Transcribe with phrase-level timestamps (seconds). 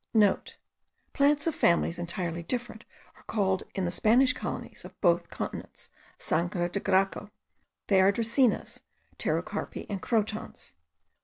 [0.45, 2.85] *(* Plants of families entirely different
[3.17, 7.29] are called in the Spanish colonies of both continents, sangre de draco;
[7.85, 8.81] they are dracaenas,
[9.19, 10.73] pterocarpi, and crotons.